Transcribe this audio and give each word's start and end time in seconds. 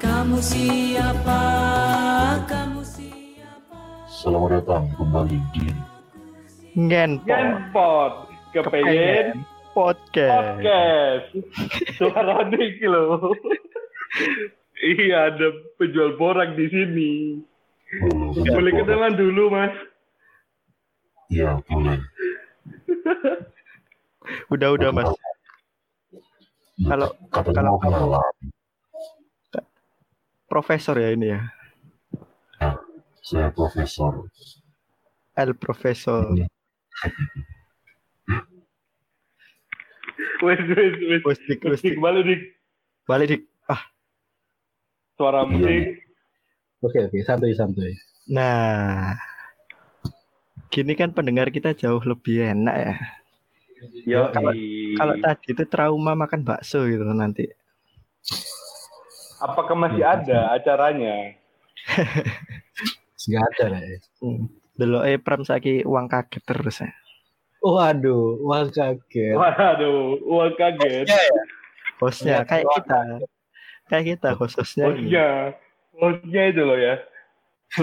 Kamu 0.00 0.40
siapa? 0.40 1.40
Kamu 2.48 2.80
siapa? 2.80 3.76
Selamat 4.08 4.64
datang 4.64 4.88
kembali 4.96 5.36
di 5.52 5.68
Ngenpot 6.72 7.28
Genpot 7.28 8.12
kepengen 8.56 9.44
podcast. 9.76 10.64
podcast 10.64 11.28
suara 12.00 12.48
nih 12.48 12.88
lo 12.88 13.36
iya 14.80 15.28
ada 15.28 15.52
penjual 15.76 16.16
borak 16.16 16.56
di 16.56 16.72
sini 16.72 17.12
boleh 18.48 18.72
Bapak. 18.72 18.80
kenalan 18.80 19.12
dulu 19.12 19.52
mas 19.52 19.74
Ya, 21.28 21.60
boleh. 21.68 22.00
Udah 24.48 24.72
udah 24.72 24.88
mas. 24.88 25.12
Kalau 26.78 27.10
Katanya 27.28 27.74
kalau 27.74 27.78
kenalan. 27.82 28.34
profesor 30.46 30.96
ya 30.96 31.10
ini 31.12 31.34
ya. 31.34 31.40
Saya 33.20 33.50
profesor. 33.52 34.30
El 35.34 35.52
profesor. 35.54 36.32
wes 40.38 40.60
wes 40.70 40.94
wes 41.02 41.20
Wes 41.26 41.38
dik 41.46 41.60
wes 41.62 41.82
dik. 41.82 41.98
balik 41.98 42.22
dik 42.24 42.40
Balik 43.04 43.26
dik. 43.28 43.42
Ah. 43.66 43.82
suara 45.18 45.42
musik 45.42 45.98
Oke 46.78 47.10
oke 47.10 47.18
santuy 47.26 47.52
santuy. 47.52 47.90
Nah. 48.30 49.18
Gini 50.70 50.94
kan 50.94 51.10
pendengar 51.10 51.50
kita 51.50 51.74
jauh 51.74 51.98
lebih 52.00 52.54
enak 52.54 52.76
ya. 52.78 52.94
Yo 54.04 54.28
Kalau- 54.30 54.56
Kalau 54.94 55.14
tadi 55.18 55.46
itu 55.48 55.64
trauma 55.64 56.12
makan 56.14 56.40
bakso 56.42 56.84
gitu 56.84 57.04
nanti. 57.06 57.46
apakah 59.38 59.72
masih 59.72 60.02
ada 60.02 60.50
acaranya 60.50 61.38
Nggak 63.28 63.44
ada 63.44 63.64
lah. 63.70 63.80
ya. 63.80 63.98
Hmm. 64.18 64.50
Delok 64.74 65.02
eh 65.04 65.18
pram 65.18 65.42
saiki 65.42 65.82
uang 65.82 66.06
kaget 66.06 66.42
terus 66.44 66.80
ya. 66.80 66.90
Waduh, 67.58 68.38
wah 68.42 68.62
kaget. 68.64 69.34
waduh 69.34 70.18
uang 70.22 70.52
kaget 70.54 71.06
Hostnya 71.98 72.42
kayak 72.42 72.66
kita. 72.72 72.98
Kayak 73.86 74.04
kita 74.14 74.28
ini. 74.28 74.38
hostnya 74.38 74.84
hostnya 75.92 76.42
itu 76.46 76.62
loh 76.62 76.76
ya 76.76 76.94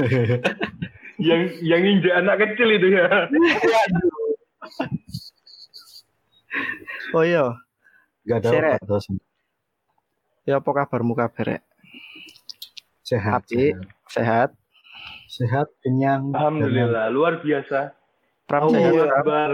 yang 1.19 1.41
yang 1.61 1.81
injek 1.83 2.13
anak 2.13 2.35
kecil 2.41 2.69
itu 2.69 2.87
ya 2.95 3.05
Oh 7.15 7.23
iya, 7.23 7.55
Gak 8.27 8.43
ada 8.43 8.49
apa 8.51 8.75
terus. 8.83 9.05
ya 10.43 10.59
apa 10.59 10.67
kabarmu 10.67 11.15
kabar? 11.15 11.63
Sehat. 13.01 13.39
Api. 13.39 13.71
Sehat. 13.71 13.79
Sehat? 14.11 14.49
Sehat, 15.25 15.67
kenyang. 15.79 16.35
alhamdulillah 16.35 17.07
luar 17.09 17.39
biasa 17.39 17.95
Pram 18.45 18.67
Allahu 18.67 18.75
sehat? 18.75 18.91
Iya. 18.91 19.03
Pram? 19.05 19.15
Akbar. 19.15 19.51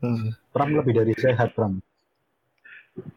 Hmm. 0.00 0.26
Pram 0.50 0.68
lebih 0.74 0.92
dari 0.96 1.14
sehat, 1.14 1.48
Pram. 1.54 1.78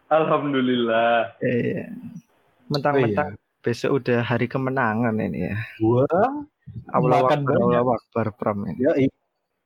alhamdulillah 0.08 1.34
Iya. 1.42 1.90
Oh, 1.90 2.70
Mentang-mentang 2.70 3.36
besok 3.60 3.98
udah 3.98 4.22
hari 4.22 4.46
kemenangan 4.46 5.16
ini 5.20 5.50
ya. 5.52 5.58
Gua 5.80 6.08
Allah 6.92 7.18
Makan 7.26 7.42
Akbar. 7.44 7.56
Allah 7.60 7.96
Akbar 7.98 8.26
Pram 8.38 8.58
ini. 8.68 8.78
ya 8.80 8.92
i- 9.00 9.12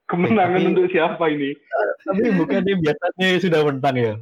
kemenangan 0.07 0.55
Tapi- 0.57 0.69
untuk 0.71 0.85
siapa 0.87 1.23
ini 1.27 1.51
tapi 2.01 2.23
bukannya 2.33 2.73
biasanya 2.79 3.27
sudah 3.43 3.59
menang 3.63 3.95
ya. 3.95 4.13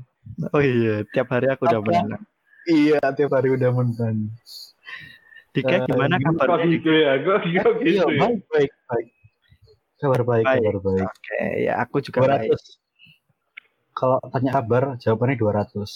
Oh 0.50 0.58
iya, 0.60 1.06
tiap 1.08 1.30
hari 1.30 1.46
aku 1.48 1.70
udah 1.70 1.80
menang. 1.80 2.22
Iya, 2.66 2.98
tiap 3.14 3.30
hari 3.32 3.54
udah 3.54 3.70
menang. 3.70 4.34
Dika 5.54 5.70
Eh, 5.72 5.80
gimana 5.86 6.18
gimana 6.18 6.34
kok 6.34 6.42
kabarnya? 6.42 6.74
gitu 6.74 6.90
ya 6.92 7.12
kok 7.22 7.38
kok 7.40 7.74
Iya, 7.80 8.04
gitu 8.04 8.10
ya? 8.10 8.20
baik, 8.20 8.42
baik, 8.50 8.72
baik. 8.84 9.08
Kabar 9.96 10.22
baik, 10.24 10.44
Baik. 10.44 10.60
kabar 10.60 10.78
baik. 10.84 11.06
Oke, 11.08 11.40
ya 11.62 11.74
aku 11.80 11.96
juga 12.02 12.20
baik. 12.20 12.52
200. 12.52 12.62
Kalau 13.94 14.18
tanya 14.28 14.52
kabar, 14.52 14.84
jawabannya 14.98 15.38
200. 15.38 15.90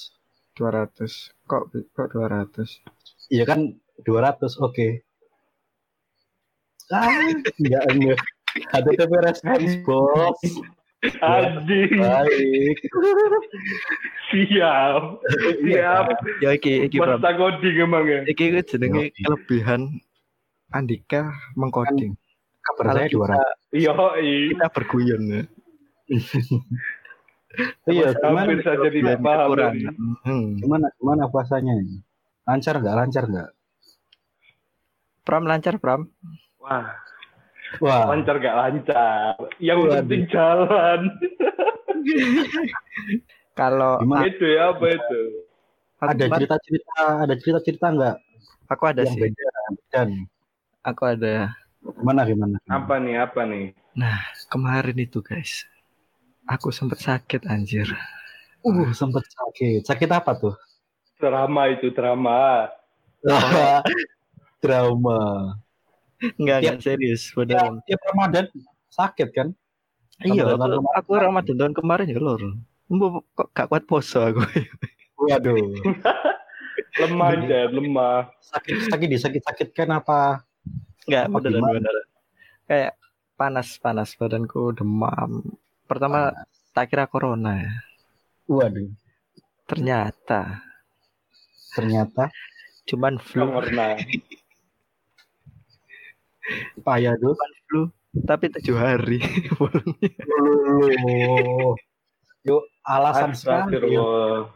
200. 0.56 1.11
Kok 1.44 1.63
kok 1.89 2.07
200? 2.07 2.79
Iya 3.27 3.44
kan 3.44 3.59
200, 4.00 4.56
oke. 4.56 5.03
Ah, 6.89 7.06
enggak, 7.59 7.83
enggak. 7.89 8.19
Ada 8.69 8.89
TP 8.91 9.11
respons, 9.21 9.71
bos. 9.83 10.39
anjing 11.23 11.95
Baik. 11.95 12.75
siap 14.27 15.03
siap 15.63 16.05
Ya 16.43 16.49
iki 16.51 16.85
iki 16.85 16.99
mas 16.99 17.15
Pram. 17.15 17.19
tagoding 17.23 17.75
emang 17.79 18.03
ya 18.03 18.19
Iki 18.27 18.67
jenenge 18.67 19.15
kelebihan 19.15 20.03
Andika 20.69 21.33
mengcoding. 21.55 22.13
Kabar 22.61 22.93
saya 22.93 23.07
200. 23.07 23.73
iya 23.73 23.91
kita 24.53 24.67
berguyon 24.69 25.21
ya. 25.25 25.41
Iya, 27.89 28.13
hampir 28.21 28.61
saja 28.61 28.87
tidak 28.93 29.17
paham. 29.25 29.57
Hmm. 30.21 30.53
gimana, 30.61 30.93
gimana 31.01 31.25
puasanya? 31.25 31.73
Lancar 32.45 32.77
nggak? 32.77 32.93
Lancar 32.93 33.23
nggak? 33.25 33.49
Pram 35.25 35.43
lancar 35.45 35.81
Pram. 35.81 36.05
wah 36.59 36.91
Wah, 37.78 38.09
lancar 38.09 38.41
gak 38.41 38.56
lancar 38.57 39.38
yang 39.62 39.85
Waduh. 39.85 40.02
penting 40.02 40.24
jalan 40.34 41.02
Kalau 43.59 44.00
Gimana? 44.02 44.25
itu 44.25 44.46
ya 44.47 44.72
apa 44.74 44.85
itu 44.90 45.22
ada 46.00 46.25
cerita-cerita, 46.31 47.02
ada 47.28 47.34
cerita-cerita 47.35 47.85
nggak 47.91 48.16
aku 48.72 48.84
ada 48.88 49.03
yang 49.03 49.13
sih. 49.13 49.22
beda? 49.28 49.50
Dan 49.91 50.09
Aku 50.80 51.03
ada 51.03 51.52
gimana, 52.00 52.24
gimana? 52.24 52.56
apa 52.72 52.96
nih 53.03 53.16
apa 53.19 53.41
nih 53.44 53.75
kemarin 54.47 54.96
itu 54.96 55.19
guys. 55.19 55.68
Aku 56.47 56.72
sempat 56.72 57.03
sakit 57.03 57.46
anjir. 57.46 57.86
Uh, 58.63 58.90
sempet 58.96 59.28
sakit. 59.28 59.84
Sakit 59.86 60.09
apa 60.09 60.34
tuh? 60.40 60.56
drama 61.19 61.68
itu 61.68 61.91
drama 61.91 62.72
Trauma. 64.63 65.19
Enggak, 66.35 66.59
Tiap- 66.59 66.75
enggak 66.75 66.84
serius, 66.84 67.22
Ya, 67.25 67.34
beneran. 67.34 67.74
tiap 67.84 68.02
Ramadan 68.12 68.46
sakit 68.90 69.30
kan? 69.31 69.47
Iya, 70.19 70.44
Ramadan 70.52 70.84
aku, 70.91 71.12
Ramadan 71.16 71.56
tahun 71.56 71.74
kemarin 71.74 72.12
ya 72.12 72.19
lor. 72.19 72.44
Kok 72.90 73.47
gak 73.53 73.68
kuat 73.68 73.84
poso 73.85 74.19
aku. 74.19 74.44
Waduh. 75.19 75.80
lemah 76.96 77.31
aja 77.31 77.69
lemah 77.69 78.28
sakit 78.41 78.90
sakit 78.90 79.07
disakit 79.07 79.41
sakitkan 79.46 79.88
apa 79.94 80.44
Enggak, 81.06 81.24
Apa 81.25 81.38
beneran 81.38 81.59
gimana? 81.59 81.75
beneran. 81.80 82.06
Kayak 82.66 82.94
panas-panas 83.34 84.09
badanku 84.13 84.74
demam. 84.74 85.41
Pertama 85.86 86.36
tak 86.69 86.91
kira 86.91 87.06
corona 87.06 87.56
ya. 87.57 87.72
waduh 88.46 88.90
Ternyata 89.66 90.59
ternyata 91.72 92.34
cuman 92.84 93.16
flu, 93.18 93.46
karena 93.46 93.94
payah 96.79 97.15
tuh 97.15 97.33
flu 97.65 97.81
tapi 98.25 98.49
tujuh 98.49 98.73
hari. 98.73 99.21
Loh. 99.55 101.75
yuk 102.41 102.63
alasan 102.81 103.31
sekali 103.31 103.75
Astagfirullah 103.75 104.49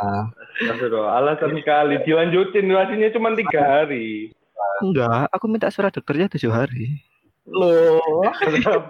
Ah, 0.00 0.22
Astagfirullah 0.56 1.10
alasan 1.14 1.50
sekali 1.54 1.94
dilanjutin 2.00 2.64
durasinya 2.64 3.08
cuma 3.10 3.28
tiga 3.32 3.60
hari 3.60 4.32
Enggak, 4.80 5.28
aku 5.28 5.44
minta 5.46 5.68
surat 5.68 5.90
dokternya 5.90 6.28
tujuh 6.28 6.48
hari. 6.48 6.96
loh 7.44 8.00
Kenapa? 8.40 8.88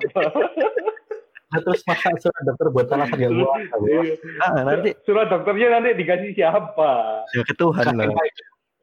Nah, 1.47 1.59
terus 1.61 1.81
masa 1.85 2.09
surat 2.17 2.41
dokter 2.43 2.67
buat 2.69 2.87
alasan 2.89 3.17
ya 3.17 3.29
gua 3.29 3.49
Iya. 3.83 4.01
Ah, 4.41 4.63
nanti 4.65 4.89
surat 5.03 5.27
dokternya 5.27 5.67
nanti 5.73 5.89
dikasih 5.97 6.31
siapa 6.33 6.93
ya 7.31 7.43
ke 7.43 7.55
Tuhan 7.55 7.95
lah. 7.95 8.09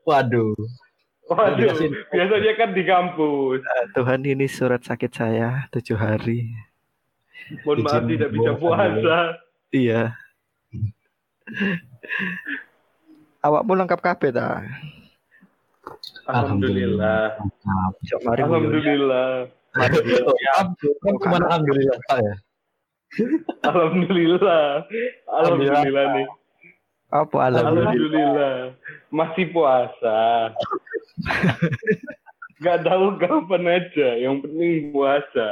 waduh 0.04 0.56
waduh 1.32 1.72
biasanya 2.12 2.54
kan 2.60 2.70
di 2.76 2.84
kampus. 2.84 3.64
Ah, 3.64 3.86
Tuhan 3.96 4.22
ini 4.28 4.46
surat 4.52 4.84
sakit 4.84 5.12
saya 5.16 5.72
tujuh 5.72 5.96
hari. 5.96 6.52
mohon 7.64 7.84
maaf 7.84 8.04
tidak 8.08 8.30
bisa 8.36 8.52
puasa. 8.60 9.40
Iya. 9.72 10.16
Awakmu 13.42 13.72
lengkap 13.80 14.00
kabeh 14.04 14.30
ta? 14.36 14.60
alhamdulillah. 16.28 17.40
Mantap. 17.40 17.92
Cok 18.08 18.22
mari 18.28 18.42
guyon. 18.44 18.52
alhamdulillah 18.52 19.28
Kamu 21.00 21.18
ke 21.20 21.28
mana 21.32 21.46
alhamdulillah 21.48 22.00
ya? 22.20 22.36
Alhamdulillah. 23.68 24.84
Alhamdulillah 25.28 26.06
nih 26.16 26.28
Apa 27.12 27.38
alhamdulillah? 27.48 27.92
alhamdulillah 27.92 28.56
masih 29.10 29.46
puasa 29.52 30.20
Gak 32.62 32.86
tahu 32.86 33.18
kapan 33.18 33.64
aja, 33.68 34.10
yang 34.16 34.38
penting 34.38 34.94
puasa. 34.94 35.50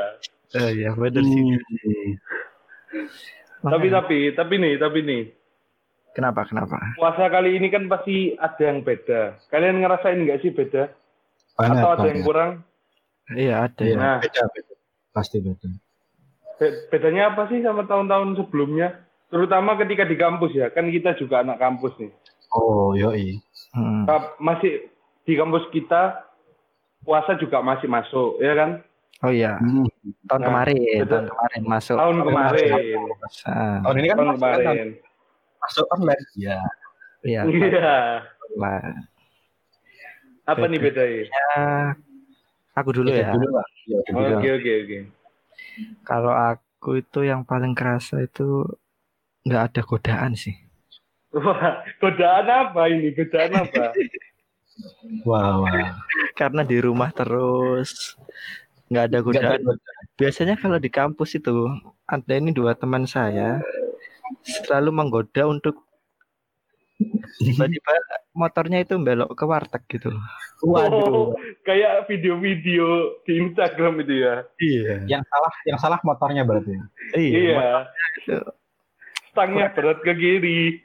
Oh 0.53 0.69
iya, 0.69 0.93
bener 0.93 1.25
sih. 1.25 1.41
Hmm. 1.57 2.09
Tapi 3.65 3.87
tapi 3.89 4.17
tapi 4.31 4.53
nih, 4.55 4.77
tapi 4.77 4.99
nih. 5.01 5.23
Kenapa? 6.13 6.45
Kenapa? 6.45 6.77
Puasa 6.93 7.25
kali 7.27 7.57
ini 7.57 7.69
kan 7.69 7.89
pasti 7.89 8.37
ada 8.37 8.61
yang 8.61 8.85
beda. 8.85 9.41
Kalian 9.49 9.81
ngerasain 9.81 10.21
nggak 10.21 10.41
sih 10.41 10.53
beda? 10.53 10.93
Banget, 11.57 11.81
Atau 11.81 11.89
ada 11.89 12.05
yang 12.05 12.21
banget. 12.21 12.25
kurang? 12.29 12.51
Iya 13.29 13.55
ada 13.65 13.81
Iya, 13.81 13.89
ya. 13.89 13.97
Nah. 13.97 14.17
beda, 14.21 14.43
beda. 14.53 14.73
Pasti 15.09 15.37
beda. 15.41 15.67
Be- 16.61 16.77
Bedanya 16.93 17.23
apa 17.33 17.41
sih 17.49 17.59
sama 17.65 17.89
tahun-tahun 17.89 18.37
sebelumnya? 18.37 19.01
Terutama 19.29 19.77
ketika 19.77 20.03
di 20.03 20.17
kampus 20.17 20.51
ya, 20.51 20.73
kan 20.73 20.89
kita 20.89 21.13
juga 21.15 21.45
anak 21.45 21.61
kampus 21.61 21.93
nih. 22.01 22.09
Oh, 22.49 22.97
yoi. 22.97 23.37
Hmm. 23.77 24.09
Masih 24.41 24.89
di 25.21 25.37
kampus 25.37 25.69
kita 25.69 26.25
puasa 27.05 27.37
juga 27.37 27.61
masih 27.61 27.85
masuk, 27.85 28.41
ya 28.41 28.57
kan? 28.57 28.81
Oh 29.19 29.29
iya, 29.29 29.59
Hmm. 29.59 29.83
tahun 30.25 30.41
Nah, 30.41 30.47
kemarin, 30.47 30.79
betul. 31.03 31.11
tahun 31.11 31.27
kemarin 31.27 31.61
masuk. 31.67 31.95
Tahun 31.99 32.17
kemarin, 32.23 32.71
Ah, 33.45 33.77
Tahun 33.83 33.95
ini 33.99 34.07
kan 34.07 34.15
tahun 34.17 34.27
masuk, 34.31 34.39
kan, 34.41 34.57
kemarin. 34.57 34.87
masuk 35.59 35.85
online. 35.91 36.23
Ya. 36.39 36.59
iya. 37.21 37.41
Iya. 37.45 37.95
lah. 38.57 38.81
Apa 40.47 40.65
nih 40.65 40.79
bedanya? 40.81 41.21
Ya, 41.29 41.93
aku 42.73 42.89
dulu 42.89 43.13
ya. 43.13 43.29
Dulu 43.29 43.47
lah. 43.53 43.67
Ya, 43.85 43.99
dulu. 44.07 44.23
Iya. 44.25 44.35
Oke 44.39 44.49
oke 44.57 44.71
oke. 44.81 44.97
Kalau 46.01 46.33
aku 46.33 46.89
itu 46.97 47.19
yang 47.21 47.45
paling 47.45 47.77
kerasa 47.77 48.23
itu 48.23 48.65
nggak 49.49 49.73
ada 49.73 49.81
godaan 49.81 50.37
sih. 50.37 50.53
Wah, 51.33 51.81
godaan 51.97 52.45
apa 52.45 52.85
ini? 52.89 53.09
Godaan 53.17 53.65
apa? 53.65 53.89
Wah, 55.27 55.59
wah. 55.59 55.99
Karena 56.39 56.63
di 56.63 56.79
rumah 56.79 57.11
terus 57.11 58.15
nggak 58.87 59.05
ada 59.11 59.19
godaan. 59.19 59.59
Biasanya 60.15 60.55
kalau 60.55 60.79
di 60.79 60.87
kampus 60.87 61.35
itu 61.35 61.67
ada 62.07 62.33
ini 62.39 62.55
dua 62.55 62.79
teman 62.79 63.03
saya 63.03 63.59
selalu 64.47 64.95
menggoda 64.95 65.51
untuk 65.51 65.83
tiba-tiba 67.43 67.91
motornya 68.35 68.79
itu 68.83 68.95
belok 68.99 69.35
ke 69.35 69.43
warteg 69.43 69.83
gitu. 69.91 70.15
Oh, 70.63 71.35
kayak 71.63 72.07
video-video 72.11 73.19
di 73.23 73.39
Instagram 73.39 74.03
itu 74.03 74.13
ya. 74.23 74.35
Iya. 74.59 74.95
Yang 75.07 75.23
salah, 75.27 75.53
yang 75.67 75.79
salah 75.79 75.99
motornya 76.03 76.43
berarti. 76.43 76.75
Iya. 77.15 77.87
Itu. 78.23 78.39
Stangnya 79.31 79.71
berat 79.73 79.99
ke 80.01 80.13
kiri. 80.17 80.81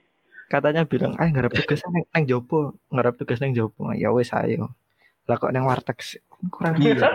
Katanya 0.53 0.85
bilang, 0.85 1.17
"Ah, 1.17 1.27
ngarep 1.27 1.57
tugas 1.57 1.81
neng, 1.89 2.05
neng 2.13 2.25
jopo, 2.29 2.77
ngarep 2.93 3.15
tugas 3.17 3.41
neng 3.41 3.57
jopo." 3.57 3.91
Ya 3.97 4.13
wes 4.13 4.31
ayo. 4.37 4.77
Lah 5.25 5.41
kok 5.41 5.51
neng 5.51 5.65
warteg 5.65 5.99
sih? 6.05 6.21
kurang 6.53 6.77
Iya. 6.77 7.09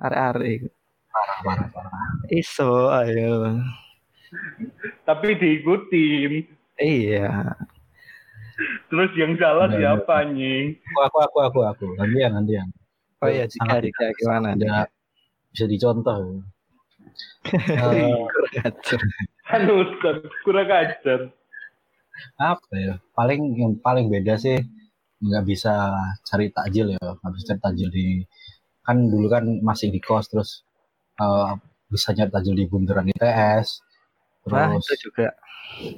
are-are 0.00 0.68
Parah, 1.10 1.38
parah, 1.42 1.66
parah. 1.72 2.04
iso 2.28 2.92
ayo. 2.92 3.56
Tapi 5.08 5.28
diikutin. 5.40 6.44
Iya. 6.78 7.56
Terus 8.92 9.10
yang 9.16 9.34
salah 9.40 9.66
Bener. 9.72 9.80
siapa 9.80 10.12
anjing? 10.22 10.76
Aku, 10.76 11.00
aku, 11.00 11.18
aku, 11.24 11.38
aku, 11.40 11.60
aku. 11.64 11.86
Gantian, 11.96 12.36
gantian. 12.36 12.68
Oh 13.20 13.28
iya, 13.28 13.44
jika 13.48 13.80
Dika 13.80 14.12
gimana? 14.16 14.56
Ada 14.56 14.88
bisa 15.52 15.64
dicontoh. 15.66 16.44
Eh, 17.50 18.14
Anu, 19.50 19.82
Ustaz, 19.82 20.22
kurang 20.46 20.70
ajar. 20.70 21.20
apa 22.36 22.74
ya? 22.76 22.94
Paling 23.16 23.40
yang 23.56 23.72
paling 23.80 24.06
beda 24.12 24.36
sih 24.36 24.58
nggak 25.20 25.44
bisa 25.44 25.74
cari 26.28 26.48
takjil 26.52 26.96
ya, 26.96 27.00
nggak 27.00 27.32
bisa 27.34 27.44
cari 27.52 27.60
takjil 27.60 27.88
di 27.92 28.06
kan 28.86 28.96
dulu 29.12 29.26
kan 29.28 29.44
masih 29.60 29.88
di 29.92 30.00
kos 30.00 30.26
terus 30.32 30.50
eh, 31.20 31.52
bisa 31.92 32.12
nyari 32.16 32.30
takjil 32.32 32.54
di 32.56 32.64
bundaran 32.70 33.08
ITS, 33.12 33.68
Nah, 34.48 34.72
terus 34.72 34.86
itu 34.88 35.10
juga. 35.12 35.28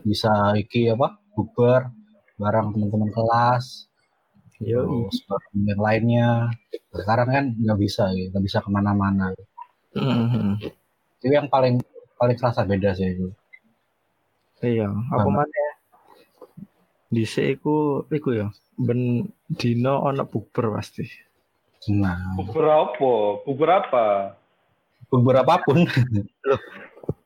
bisa 0.03 0.33
iki 0.59 0.91
apa 0.91 1.15
bukber 1.35 1.81
bareng 2.43 2.75
teman-teman 2.75 3.11
kelas, 3.15 3.87
Yo, 4.63 4.83
terus 5.11 5.23
bareng 5.27 5.55
yang 5.67 5.81
lainnya. 5.83 6.29
Sekarang 6.95 7.29
kan 7.31 7.45
nggak 7.55 7.79
bisa, 7.79 8.11
ya, 8.15 8.31
nggak 8.31 8.45
bisa 8.47 8.59
ke 8.63 8.71
mana-mana. 8.71 9.31
Mhm. 9.95 10.59
Itu 11.23 11.31
yang 11.31 11.47
paling 11.47 11.79
paling 12.19 12.37
kerasa 12.39 12.63
beda 12.67 12.95
sih 12.95 13.11
itu. 13.15 13.31
Iya, 14.63 14.89
apa 14.89 15.29
mana? 15.29 15.65
Dhisik 17.11 17.61
iku 17.61 18.07
iku 18.09 18.31
ya. 18.33 18.49
Ben 18.79 19.27
dino 19.53 20.07
ana 20.07 20.25
bukber 20.25 20.71
pasti. 20.73 21.05
Nah, 21.91 22.39
Beberapa? 22.39 23.43
Beberapa? 23.45 24.05
beberapa 25.13 25.61
pun 25.61 25.85
Loh, 26.49 26.61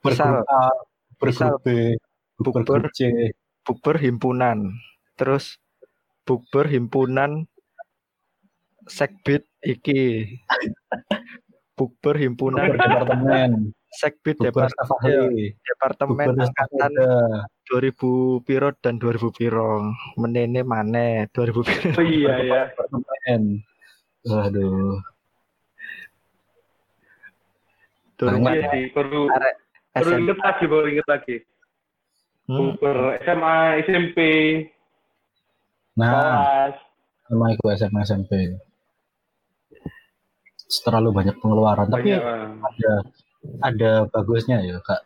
bergrup 0.02 0.42
misal- 0.42 0.42
A, 0.42 0.74
bergrup 1.22 1.30
misal 1.30 1.52
B, 1.62 1.66
bukber 2.42 2.80
bukber 3.62 3.96
himpunan. 4.02 4.74
Terus 5.14 5.62
bukber 6.26 6.66
himpunan 6.66 7.46
sekbid 8.90 9.46
iki. 9.62 10.02
Bukber 11.76 12.16
himpunan 12.16 12.72
departemen, 12.72 13.76
sekbid 13.96 14.36
departemen 14.36 16.28
bukber 16.28 16.46
staf 16.46 16.68
angkatan 16.68 16.92
muda, 16.92 17.10
2000 17.66 18.46
piro 18.46 18.68
dan 18.78 18.94
2000 18.96 19.32
piro. 19.32 19.70
Menene 20.16 20.60
maneh 20.62 21.26
2000 21.32 21.64
piro. 21.64 21.88
Oh 21.96 22.04
iya 22.04 22.34
ya. 22.50 22.62
departemen. 22.70 23.42
Waduh, 24.22 24.98
Banyak. 28.16 28.52
Iya 28.52 28.62
sih, 28.72 28.84
arek 29.28 29.54
baru 29.92 30.08
SM. 30.08 30.20
inget 30.20 30.38
lagi, 30.40 30.64
baru 30.66 30.86
inget 30.88 31.06
lagi. 31.06 31.36
Hmm, 32.46 32.78
Ber 32.78 32.98
SMA, 33.20 33.56
SMP, 33.82 34.18
nah 35.98 36.70
sama 37.26 37.46
itu 37.50 37.64
SMA 37.74 38.00
SMP. 38.02 38.32
Terlalu 40.66 41.10
banyak 41.12 41.36
pengeluaran, 41.38 41.86
tapi 41.86 42.10
Banyak. 42.10 42.22
ah. 42.22 42.50
ada 42.58 42.92
ada 43.62 44.06
bagusnya 44.10 44.62
ya 44.62 44.78
kak. 44.82 45.02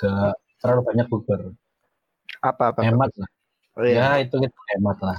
Gak 0.00 0.32
terlalu 0.58 0.80
banyak 0.90 1.06
bukber, 1.06 1.40
apa 2.42 2.74
apa. 2.74 2.80
hemat 2.82 3.10
lah. 3.14 3.30
Oh, 3.78 3.84
iya. 3.86 4.18
Ya 4.18 4.26
itu 4.26 4.36
itu 4.42 4.60
hemat 4.74 4.98
lah. 5.02 5.18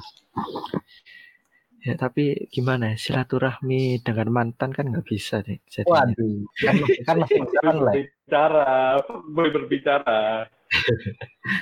Ya, 1.80 1.96
tapi 1.96 2.52
gimana 2.52 2.92
ya, 2.92 2.96
silaturahmi 3.00 4.04
dengan 4.04 4.36
mantan 4.36 4.76
kan 4.76 4.92
nggak 4.92 5.08
bisa 5.08 5.40
deh. 5.40 5.64
Jadinya. 5.72 6.12
Waduh, 6.12 6.44
kan 6.60 6.76
masih 6.76 7.02
kan 7.08 7.16
masih 7.24 7.38
bisa 7.40 7.60
online, 7.64 7.96
Berbicara, 7.96 8.72
boleh 9.32 9.52
berbicara. 9.56 10.20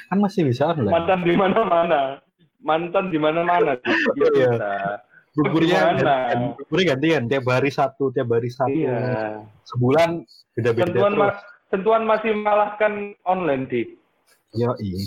kan 0.09 0.17
masih 0.17 0.41
bisa 0.49 0.73
online. 0.73 0.93
Mantan 0.97 1.21
di 1.21 1.33
mana-mana. 1.37 2.01
Mantan 2.65 3.05
di 3.13 3.17
mana-mana. 3.21 3.77
Iya. 4.17 4.57
Iya. 4.57 5.05
Buburnya 5.37 5.93
gantian, 5.93 6.39
buburnya 6.57 6.85
gantian, 6.97 7.23
tiap 7.29 7.45
hari 7.45 7.69
satu, 7.69 8.09
tiap 8.09 8.25
hari 8.33 8.49
satu. 8.49 8.73
Iya. 8.73 9.45
Sebulan 9.69 10.09
beda-beda 10.57 10.89
Tentuan, 10.89 11.13
terus. 11.13 11.21
ma- 11.21 11.37
tentuan 11.69 12.03
masih 12.03 12.31
mengalahkan 12.33 12.93
online 13.21 13.63
di. 13.69 13.81
Yo, 14.57 14.73
iya. 14.81 15.01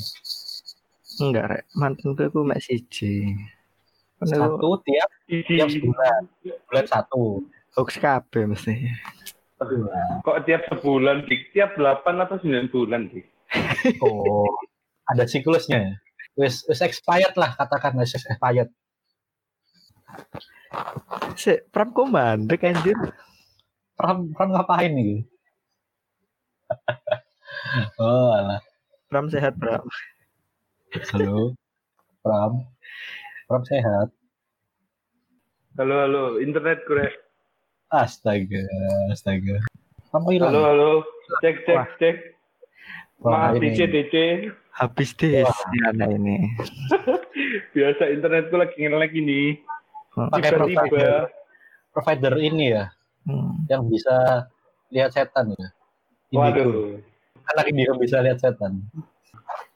Enggak, 1.19 1.45
rek. 1.51 1.63
Mantanku 1.75 2.23
aku 2.23 2.41
mek 2.47 2.63
siji. 2.63 3.35
Kan 4.23 4.31
aku 4.31 4.39
Satu 4.39 4.69
tiap 4.87 5.11
tiap 5.27 5.69
sebulan, 5.69 6.21
bulan 6.71 6.87
satu. 6.87 7.23
hoax 7.75 7.99
kabeh 7.99 8.45
mesti. 8.47 8.87
Kok 10.23 10.39
tiap 10.47 10.63
sebulan 10.71 11.27
di? 11.27 11.37
Tiap 11.51 11.75
8 11.75 12.23
atau 12.23 12.37
9 12.39 12.71
bulan 12.71 13.11
di? 13.11 13.21
Oh, 13.99 14.47
ada 15.11 15.27
siklusnya 15.27 15.91
ya. 15.91 15.95
Wes, 16.39 16.63
wes 16.65 16.81
expired 16.81 17.35
lah 17.35 17.53
katakan 17.59 17.99
wes 17.99 18.15
expired. 18.15 18.71
Si, 21.35 21.55
Pram 21.73 21.91
kok 21.91 22.11
mandek 22.11 22.63
anjir. 22.65 22.97
Pram, 23.99 24.31
Pram 24.33 24.49
ngapain 24.55 24.93
nih? 24.95 25.25
oh, 28.03 28.31
alah. 28.35 28.61
Pram 29.11 29.27
sehat, 29.27 29.59
Pram. 29.59 29.83
Halo. 31.11 31.55
Pram. 32.23 32.53
Pram 33.51 33.63
sehat. 33.67 34.09
Halo, 35.79 35.97
halo. 36.07 36.23
Internet 36.39 36.83
kurang. 36.87 37.15
Astaga, 37.91 38.63
astaga. 39.11 39.59
Pram 40.11 40.23
kok 40.27 40.35
hilang? 40.35 40.51
Halo, 40.55 40.63
halo. 40.67 40.91
Cek, 41.43 41.67
cek, 41.67 41.79
Wah. 41.79 41.89
cek. 41.99 42.17
Wah, 43.21 43.53
Maaf. 43.53 43.61
DC, 43.61 43.79
DC. 43.91 44.15
Habis 44.81 45.13
deh 45.19 45.45
si 45.45 45.77
anak 45.85 46.09
ini. 46.15 46.41
Biasa 47.77 48.09
internetku 48.09 48.57
lagi 48.57 48.81
nge-lag 48.81 49.13
ini. 49.13 49.61
Pakai 50.29 50.51
Tiba-tiba. 50.51 50.81
provider, 50.83 51.13
provider 51.91 52.35
ini 52.37 52.67
ya, 52.71 52.85
Hmm. 53.23 53.65
yang 53.67 53.87
bisa 53.87 54.45
lihat 54.89 55.11
setan 55.11 55.55
ya. 55.55 55.69
Indigo. 56.29 56.61
Waduh. 56.67 57.01
Anak 57.49 57.65
Indigo 57.67 57.95
bisa 57.97 58.21
lihat 58.21 58.39
setan. 58.39 58.85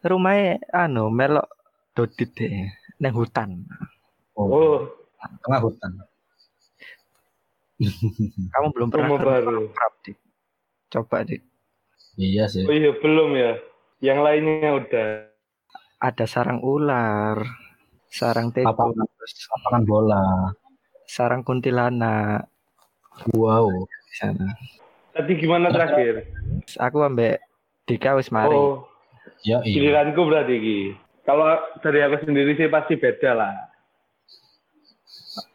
Rumahnya 0.01 0.61
anu 0.71 1.09
melok 1.09 1.49
dodit 1.93 2.31
deh 2.33 2.69
neng 2.99 3.15
hutan. 3.15 3.65
Oh, 4.35 4.47
Oh, 4.47 4.79
tengah 5.41 5.61
hutan. 5.63 5.93
Kamu 8.55 8.69
belum 8.71 8.89
pernah 8.89 9.09
rumah 9.09 9.21
baru. 9.21 9.59
Pram, 9.69 9.93
Dik. 10.01 10.17
Coba 10.91 11.17
dik. 11.23 11.43
Iya 12.15 12.47
sih. 12.47 12.63
Oh 12.63 12.71
iya, 12.71 12.95
belum 12.95 13.35
ya. 13.35 13.59
Yang 13.99 14.19
lainnya 14.21 14.71
udah. 14.75 15.09
ada 15.97 16.29
sarang 16.29 16.61
ular, 16.61 17.41
sarang 18.15 18.49
tikus, 18.49 18.95
terus 18.95 19.33
lapangan 19.51 19.83
bola. 19.85 20.23
sarang 21.05 21.43
kuntilanak 21.43 22.47
Wow. 23.31 23.69
di 23.85 24.15
sana. 24.17 24.49
Tadi 25.13 25.33
gimana 25.37 25.69
terakhir? 25.69 26.27
Aku 26.81 27.03
ambek 27.03 27.39
Dika 27.85 28.15
wis 28.15 28.31
mari. 28.31 28.51
Oh, 28.51 28.87
Ya 29.45 29.61
iya. 29.61 29.77
giliranku 29.77 30.25
berarti 30.25 30.57
Ki. 30.57 30.79
Kalau 31.23 31.45
dari 31.81 32.01
aku 32.01 32.25
sendiri 32.25 32.55
sih 32.55 32.67
pasti 32.67 32.97
beda 32.97 33.31
lah. 33.35 33.55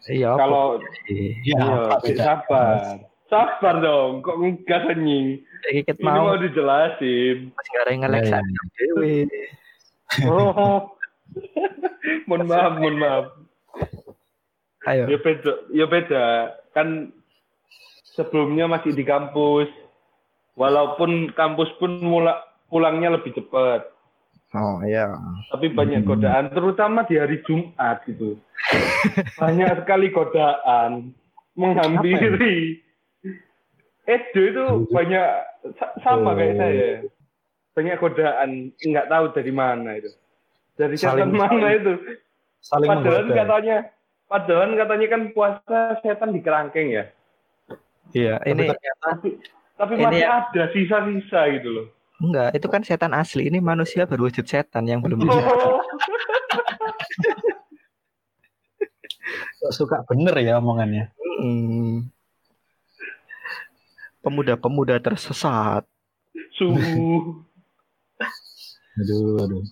Iya? 0.06 0.36
Kalau 0.36 0.78
Iya. 1.08 1.32
Iya, 1.44 1.66
iya, 2.06 2.16
sabar. 2.20 2.75
Sabar 3.25 3.75
dong, 3.78 4.22
kok 4.22 4.36
nggak 4.38 4.82
kenying. 4.88 5.42
Ini 5.66 5.82
mau 6.01 6.30
mau 6.30 6.38
dijelasin. 6.38 7.51
Mas 7.51 7.68
gara 7.70 7.92
ngelek 7.92 8.22
Iya, 8.22 8.32
saya 8.32 8.63
dewe. 8.75 9.16
Oh. 10.25 10.86
mohon 12.25 12.46
maaf, 12.46 12.74
mohon 12.75 12.98
maaf. 12.98 13.25
Ayo. 14.88 15.06
Ya 15.06 15.18
beda, 15.20 15.51
ya 15.70 15.86
beda. 15.86 16.24
Kan 16.72 17.12
sebelumnya 18.15 18.65
masih 18.65 18.91
di 18.91 19.03
kampus. 19.03 19.68
Walaupun 20.56 21.32
kampus 21.34 21.72
pun 21.79 22.00
mula, 22.00 22.36
pulangnya 22.68 23.15
lebih 23.15 23.32
cepat. 23.32 23.88
Oh 24.51 24.82
iya. 24.82 25.13
Tapi 25.53 25.70
banyak 25.70 26.03
Hmm. 26.03 26.10
godaan, 26.10 26.46
terutama 26.50 27.06
di 27.06 27.15
hari 27.15 27.39
Jumat 27.46 28.01
gitu. 28.03 28.36
banyak 29.41 29.72
sekali 29.79 30.10
godaan 30.10 31.13
menghampiri. 31.53 32.82
Edo 34.03 34.41
itu 34.41 34.65
banyak 34.89 35.27
sa- 35.77 35.96
sama 36.01 36.34
kayak 36.34 36.56
Oh. 36.56 36.60
saya. 36.60 36.89
Banyak 37.77 37.96
godaan, 38.01 38.50
nggak 38.75 39.08
tahu 39.08 39.25
dari 39.32 39.51
mana 39.53 39.96
itu. 39.96 40.10
Dari 40.79 40.95
setan 40.95 41.29
mana 41.29 41.75
itu? 41.75 41.93
Saling 42.59 42.88
Padahal 42.88 43.24
menggoda. 43.24 43.36
katanya, 43.38 43.77
padahal 44.25 44.69
katanya 44.74 45.07
kan 45.07 45.21
puasa 45.29 45.77
setan 46.00 46.31
di 46.31 46.39
kerangkeng 46.39 46.88
ya. 46.89 47.03
Iya, 48.09 48.36
Tapi 48.38 48.50
ini 48.50 48.63
ternyata 48.65 49.05
Tapi 49.12 49.29
tapi 49.75 49.91
Ini 49.93 50.03
masih 50.03 50.19
ya- 50.19 50.31
ada 50.41 50.63
sisa-sisa 50.71 51.39
gitu 51.53 51.69
loh. 51.69 51.86
enggak, 52.17 52.50
itu 52.53 52.67
kan 52.67 52.81
setan 52.81 53.12
asli. 53.13 53.48
Ini 53.48 53.59
manusia 53.59 54.03
berwujud 54.03 54.43
setan 54.43 54.83
yang 54.83 55.00
belum 55.00 55.19
bisa. 55.19 55.36
Oh, 55.36 55.79
kok 59.59 59.71
suka 59.71 60.03
bener 60.05 60.36
ya 60.38 60.57
omongannya. 60.57 61.12
Hmm. 61.38 62.07
Pemuda-pemuda 64.19 65.00
tersesat. 65.00 65.88
suhu. 66.51 67.39
Aduh, 68.98 69.39
aduh. 69.39 69.63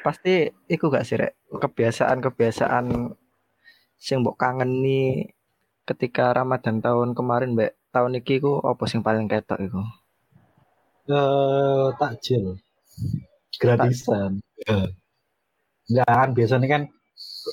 Pasti 0.00 0.32
iku 0.66 0.88
gak 0.88 1.04
sih, 1.04 1.16
Rek? 1.20 1.36
Kebiasaan-kebiasaan 1.52 2.86
sing 3.94 4.24
mbok 4.24 4.40
kangen 4.40 4.80
nih 4.80 5.28
ketika 5.84 6.32
Ramadan 6.32 6.80
tahun 6.80 7.12
kemarin, 7.12 7.52
Mbak. 7.52 7.72
Tahun 7.90 8.12
iki 8.16 8.38
ku 8.38 8.62
apa 8.62 8.86
sing 8.86 9.02
paling 9.02 9.26
ketok 9.26 9.58
iku? 9.60 9.82
Eh, 11.10 11.86
takjil. 11.98 12.56
Gratisan. 13.58 14.38
Enggak 15.90 16.06
kan 16.06 16.30
biasanya 16.30 16.66
kan 16.70 16.82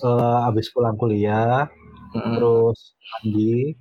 eh, 0.06 0.38
habis 0.46 0.70
pulang 0.70 0.94
kuliah 0.94 1.66
Mm-mm. 2.14 2.38
terus 2.38 2.94
mandi 3.02 3.74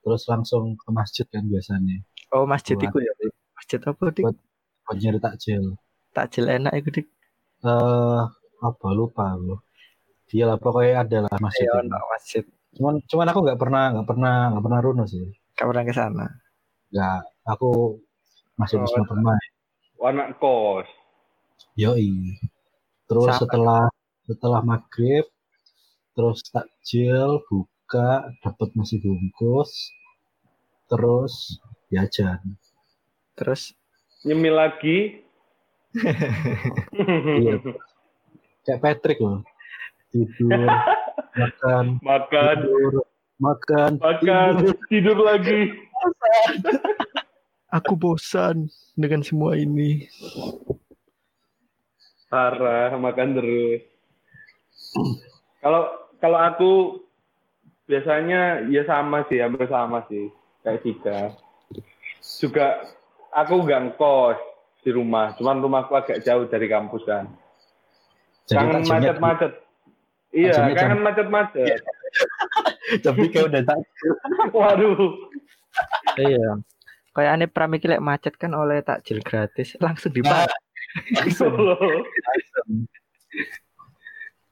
terus 0.00 0.22
langsung 0.26 0.74
ke 0.74 0.88
masjid 0.90 1.26
kan 1.28 1.44
biasanya 1.44 2.00
Oh, 2.32 2.42
masjid 2.48 2.74
Buat- 2.74 2.88
iku 2.90 2.98
ya. 3.04 3.12
Masjid 3.54 3.80
apa, 3.84 4.02
Dik? 4.10 4.24
Buat- 4.26 4.42
buat 4.82 4.96
nyari 4.98 5.20
takjil. 5.20 5.62
Takjil 6.10 6.44
enak 6.50 6.72
iku, 6.74 6.88
Dik. 6.90 7.06
Eh 7.64 8.22
apa 8.60 8.88
lupa 8.92 9.36
lu. 9.38 9.56
Dia 10.26 10.50
lah 10.50 10.58
pokoknya 10.58 11.06
ada 11.06 11.18
lah 11.30 11.36
masjid. 11.38 11.64
Itu. 11.68 11.78
ono 11.78 11.98
masjid. 12.10 12.44
Cuman 12.76 12.94
cuman 13.06 13.26
aku 13.30 13.38
nggak 13.46 13.60
pernah 13.60 13.84
nggak 13.94 14.08
pernah 14.10 14.34
nggak 14.52 14.64
pernah 14.64 14.80
runo 14.82 15.04
sih. 15.08 15.24
Gak 15.56 15.66
pernah 15.72 15.84
ke 15.88 15.92
sana. 15.96 16.26
Nggak 16.92 17.20
aku 17.48 17.70
masih 18.60 18.76
Oh, 18.76 18.82
bisa 18.84 19.00
bermain. 19.08 19.48
Anak 20.02 20.36
kos. 20.36 20.88
Yoi. 21.80 22.36
Terus 23.06 23.32
Sama. 23.32 23.40
setelah 23.40 23.82
setelah 24.26 24.60
maghrib 24.60 25.24
terus 26.16 26.42
takjil 26.48 27.44
buka 27.46 28.26
dapat 28.42 28.72
nasi 28.74 28.98
bungkus 28.98 29.92
terus 30.88 31.60
jajan 31.92 32.40
Terus 33.36 33.76
Nyemil 34.26 34.58
lagi. 34.58 35.22
Iya. 37.40 37.54
kayak 38.66 38.80
Patrick 38.82 39.18
loh 39.22 39.40
tidur 40.12 40.68
makan 41.36 41.84
Makan, 42.08 42.56
tidur 42.64 42.94
makan 43.36 43.90
makan, 44.00 44.52
tidur. 44.60 44.76
tidur 44.88 45.18
lagi. 45.24 45.60
aku 47.68 47.92
bosan 47.98 48.72
dengan 48.96 49.20
semua 49.20 49.58
ini. 49.60 50.08
Parah, 52.32 52.96
makan 52.96 53.36
terus. 53.36 53.80
Kalau 55.60 55.82
kalau 56.18 56.38
aku 56.40 56.72
biasanya 57.86 58.66
ya 58.72 58.82
sama 58.88 59.28
sih, 59.28 59.38
hampir 59.44 59.68
sama 59.68 60.02
sih 60.08 60.32
kayak 60.64 60.80
Dika. 60.82 61.20
Juga 62.40 62.88
aku 63.30 63.62
nggak 63.62 63.82
ngkos 63.94 64.40
di 64.86 64.94
rumah, 64.94 65.34
cuman 65.34 65.58
rumahku 65.58 65.98
agak 65.98 66.22
jauh 66.22 66.46
dari 66.46 66.70
kampus 66.70 67.02
kan. 67.02 67.26
jadi 68.46 68.62
Kangen 68.62 68.86
macet-macet. 68.86 69.52
Iya, 70.30 70.54
kangen 70.78 71.02
macet-macet. 71.02 71.82
tapi 73.04 73.26
kayak 73.34 73.50
udah 73.50 73.62
tak 73.66 73.78
Waduh. 74.54 75.10
Iya. 76.22 76.62
Kayak 77.10 77.30
aneh 77.34 77.50
pramiki 77.50 77.90
lek 77.90 77.98
macet 77.98 78.38
kan 78.38 78.54
oleh 78.54 78.78
takjil 78.86 79.18
gratis 79.26 79.74
langsung 79.82 80.14
dibayar. 80.14 80.46
Gitu 81.26 81.50
loh. 81.50 82.06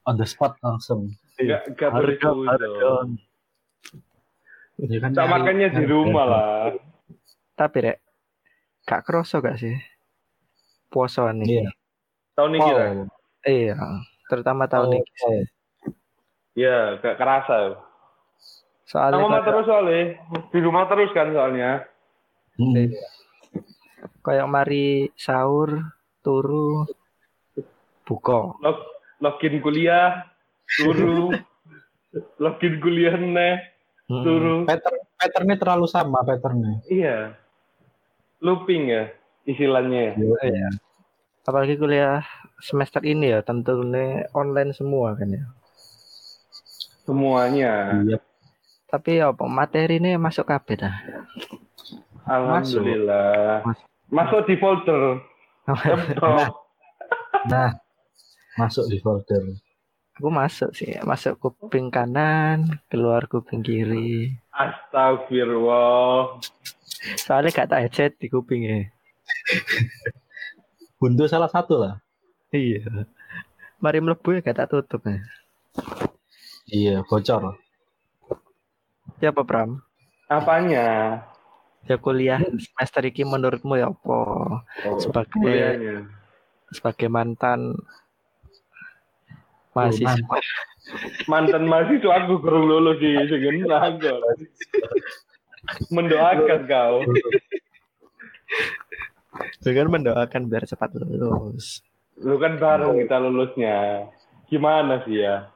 on 0.05 0.21
the 0.21 0.27
spot 0.29 0.61
langsung 0.61 1.09
Nggak 1.41 1.73
nggak 1.73 1.91
boleh 1.95 2.17
Harga, 2.21 2.31
harga. 2.53 2.93
ya 4.85 4.99
kan 5.01 5.11
di 5.81 5.85
rumah 5.89 6.25
lah. 6.29 6.77
Tapi 7.55 7.77
rek, 7.87 7.99
gak 8.83 9.07
kroso 9.07 9.39
gak 9.39 9.57
sih? 9.63 9.94
Puasa 10.95 11.35
nih. 11.35 11.47
Iya. 11.59 11.69
Tahun 12.35 12.51
ini 12.51 12.63
Wow. 12.63 12.71
lah. 12.71 12.89
Iya, 13.45 13.75
terutama 14.25 14.65
tahun 14.65 14.89
Oh, 14.89 14.95
ini. 14.95 15.03
sih. 15.13 15.43
Iya, 16.55 17.03
gak 17.03 17.19
kerasa. 17.19 17.83
Soalnya 18.87 19.19
Sama 19.21 19.35
kayak, 19.35 19.45
terus 19.45 19.65
soalnya. 19.67 20.03
Di 20.49 20.59
rumah 20.63 20.85
terus 20.87 21.11
kan 21.11 21.29
soalnya. 21.29 21.71
Hmm. 22.55 22.87
kayak 24.23 24.47
mari 24.47 24.87
sahur, 25.15 25.91
turu, 26.23 26.87
buka. 28.05 28.55
Log, 28.57 28.79
login 29.19 29.59
kuliah, 29.59 30.31
turu. 30.71 31.35
login 32.39 32.79
kuliah 32.79 33.19
neh, 33.19 33.59
Mm-mm. 34.07 34.23
turu. 34.23 34.55
pattern 34.65 35.03
patternnya 35.19 35.57
terlalu 35.59 35.87
sama 35.91 36.23
patternnya 36.23 36.79
Iya. 36.87 37.35
Looping 38.39 38.87
ya 38.87 39.11
istilahnya. 39.45 40.17
Iya. 40.19 40.69
Apalagi 41.45 41.77
kuliah 41.77 42.25
semester 42.61 43.05
ini 43.05 43.37
ya 43.37 43.45
tentunya 43.45 44.25
online 44.33 44.73
semua 44.73 45.13
kan 45.13 45.29
ya. 45.29 45.45
Semuanya. 47.05 48.01
iya 48.01 48.19
Tapi 48.89 49.21
ya 49.21 49.35
apa 49.35 49.45
materi 49.45 50.01
ini 50.01 50.17
masuk 50.17 50.49
kabeh 50.49 50.81
dah. 50.81 50.97
Alhamdulillah. 52.25 53.61
Masuk 54.09 54.49
di 54.49 54.57
folder. 54.57 55.21
Laptop. 55.69 56.65
nah 57.49 57.77
masuk 58.57 58.85
di 58.89 59.01
folder 59.01 59.45
Aku 60.15 60.31
masuk 60.31 60.71
sih, 60.79 60.95
masuk 61.03 61.43
kuping 61.43 61.91
kanan, 61.91 62.79
keluar 62.87 63.27
kuping 63.27 63.67
kiri. 63.67 64.31
Astagfirullah. 64.55 66.39
Soalnya 67.19 67.51
gak 67.51 67.75
tak 67.75 67.83
headset 67.83 68.13
di 68.23 68.31
kupingnya. 68.31 68.95
Buntu 70.97 71.27
salah 71.27 71.49
satu 71.49 71.77
lah 71.79 71.95
Iya. 72.49 72.87
Mari 73.83 73.99
mlebu 73.99 74.39
ya 74.39 74.41
gak 74.41 74.57
tak 74.57 74.71
tutup 74.71 75.03
ya. 75.05 75.19
iya 76.67 76.97
bocor 77.03 77.59
Ya 79.19 79.31
apa 79.31 79.43
Pram? 79.43 79.83
Apanya? 80.27 81.19
Ya 81.85 81.97
kuliah 81.99 82.41
semester 82.57 83.03
ini 83.05 83.23
menurutmu 83.23 83.75
ya 83.75 83.91
apa? 83.91 84.19
Oh, 84.87 84.97
Sebagai 84.97 85.35
kuliahnya. 85.35 86.09
sebagai 86.73 87.09
mantan 87.11 87.75
mahasiswa. 89.75 90.39
Mantan 91.27 91.67
mahasiswa 91.67 92.25
aku 92.25 92.41
kurang 92.41 92.65
lulus 92.67 92.99
di 93.03 93.13
segen. 93.29 93.67
Mendoakan 95.91 96.61
kau. 96.65 97.03
Dengan 99.61 99.87
mendoakan 99.91 100.47
biar 100.47 100.65
cepat 100.65 100.95
lulus. 100.95 101.83
Lu 102.23 102.39
kan 102.39 102.57
bareng 102.57 102.95
kita 103.01 103.17
lulusnya. 103.19 104.07
Gimana 104.47 105.03
sih 105.03 105.19
ya? 105.25 105.51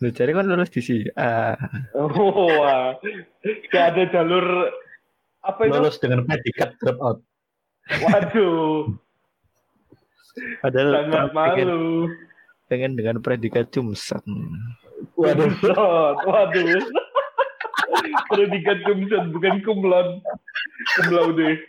Lu 0.00 0.08
cari 0.10 0.32
kan 0.32 0.48
lulus 0.48 0.72
di 0.72 0.80
sini. 0.80 1.08
Ah, 1.14 1.54
Oh, 1.92 2.48
wah. 2.48 2.96
Gak 3.68 3.84
ada 3.94 4.02
jalur 4.08 4.72
apa 5.44 5.60
itu? 5.68 5.76
Lulus 5.76 5.96
dengan 6.00 6.24
predikat 6.24 6.72
drop 6.80 6.98
out. 7.04 7.18
Waduh, 7.84 8.96
padahal 10.64 10.90
sangat 11.04 11.30
malu. 11.36 12.08
pengen 12.64 12.96
dengan 12.96 13.20
predikat 13.20 13.68
cumsat. 13.68 14.24
Waduh, 15.20 15.52
waduh. 16.24 16.80
Predikat 18.32 18.78
kumsat 18.88 19.28
bukan 19.36 19.60
kumlon. 19.60 20.24
Kumlaude. 20.96 21.60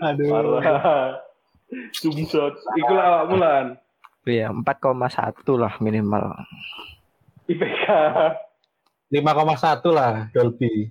Aduh. 0.00 0.28
Parah. 0.30 1.22
Iku 1.72 2.92
lah 2.92 3.04
awak 3.08 3.24
mulan. 3.32 3.66
Iya, 4.22 4.54
4,1 4.54 5.42
lah 5.58 5.72
minimal. 5.82 6.36
IPK. 7.50 7.86
5,1 9.12 9.82
lah 9.92 10.30
Dolby. 10.32 10.88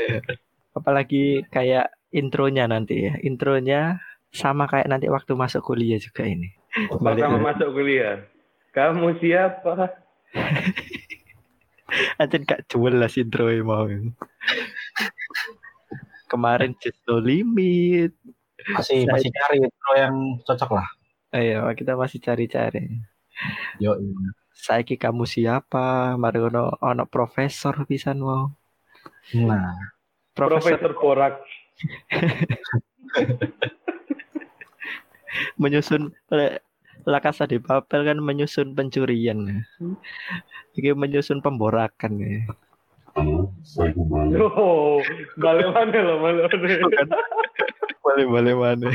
Apalagi 0.78 1.44
kayak 1.50 1.92
intronya 2.14 2.70
nanti 2.70 3.10
ya. 3.10 3.14
Intronya 3.20 4.00
sama 4.30 4.70
kayak 4.70 4.86
nanti 4.86 5.10
waktu 5.10 5.34
masuk 5.34 5.74
kuliah 5.74 5.98
juga 5.98 6.24
ini. 6.24 6.54
Balik 7.02 7.26
dulu. 7.26 7.42
masuk 7.42 7.68
kuliah. 7.74 8.22
Kamu 8.70 9.18
siapa? 9.18 9.90
Anjir 12.22 12.46
gak 12.46 12.70
jelas 12.70 13.18
intro 13.18 13.50
mau. 13.66 13.90
Kemarin 16.30 16.78
just 16.78 17.02
no 17.04 17.18
limit. 17.18 18.14
Masih 18.70 19.02
Saya- 19.02 19.18
masih 19.18 19.30
cari 19.34 19.56
intro 19.58 19.92
yang 19.98 20.14
cocok 20.46 20.70
lah. 20.72 20.88
Ayo 21.30 21.66
kita 21.74 21.94
masih 21.94 22.18
cari-cari. 22.18 23.02
Yo. 23.76 23.98
Saiki 24.52 24.94
kamu 24.94 25.24
siapa? 25.24 26.14
Mari 26.14 26.38
ono 26.38 26.70
ono 26.78 27.04
profesor 27.04 27.82
pisan 27.84 28.20
mau. 28.20 28.52
Nah, 29.32 29.74
Profesor, 30.30 30.76
Profesor 30.78 30.92
Borak. 30.94 31.34
menyusun 35.56 36.12
le- 36.28 36.60
La 37.08 37.16
Casa 37.18 37.48
de 37.48 37.56
Papel 37.56 38.04
kan 38.04 38.20
menyusun 38.20 38.76
pencurian. 38.76 39.64
Ini 40.76 40.92
menyusun 40.92 41.40
pemborakan 41.40 42.12
ya. 42.20 42.44
Halo, 43.16 43.50
saya 43.62 43.90
kembali. 43.90 44.38
Oh, 44.38 45.02
balik 45.36 45.68
mana 45.74 45.98
loh, 45.98 46.16
balik 46.22 46.46
mana? 46.46 47.16
Boleh 48.00 48.24
boleh 48.26 48.54
mana? 48.54 48.88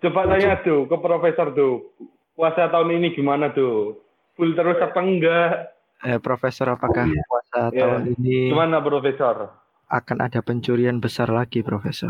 Coba 0.00 0.26
tanya 0.26 0.58
tuh 0.60 0.84
ke 0.84 0.96
profesor 0.96 1.52
tuh. 1.52 1.94
Puasa 2.34 2.66
tahun 2.66 2.98
ini 2.98 3.12
gimana 3.12 3.52
tuh? 3.52 4.00
Full 4.34 4.56
terus 4.56 4.80
apa 4.80 4.98
enggak? 4.98 5.76
Eh, 6.00 6.16
Profesor 6.16 6.72
apakah 6.72 7.04
puasa 7.28 7.68
Ya. 7.70 7.84
tahun 7.84 8.16
ini 8.16 8.48
Gimana 8.48 8.80
profesor? 8.80 9.52
akan 9.90 10.16
ada 10.22 10.40
pencurian 10.40 10.96
besar 10.96 11.28
lagi, 11.28 11.60
Profesor? 11.60 12.08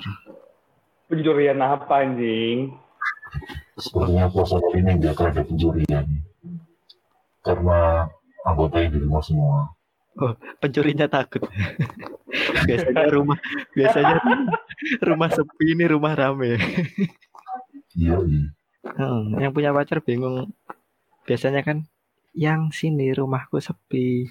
Pencurian 1.10 1.58
apa 1.58 1.90
anjing? 1.98 2.76
Sepertinya 3.74 4.30
puasa 4.30 4.60
kali 4.60 4.78
ini 4.78 4.90
nggak 4.94 5.12
akan 5.16 5.26
ada 5.32 5.42
pencurian. 5.42 6.06
Karena 7.42 8.06
anggotanya 8.44 8.88
di 8.94 8.98
rumah 9.00 9.22
semua. 9.24 9.58
Pencurinya 10.60 11.06
takut. 11.10 11.44
biasanya 12.68 13.06
rumah 13.10 13.38
biasanya 13.74 14.16
rumah 15.02 15.28
sepi 15.32 15.64
ini 15.74 15.84
rumah 15.90 16.12
rame. 16.14 16.56
Iya, 17.96 18.16
iya. 18.22 18.42
Hmm, 18.96 19.36
yang 19.36 19.52
punya 19.52 19.74
pacar 19.74 20.00
bingung. 20.00 20.52
Biasanya 21.26 21.60
kan 21.66 21.84
yang 22.32 22.70
sini 22.70 23.10
rumahku 23.10 23.58
sepi. 23.58 24.30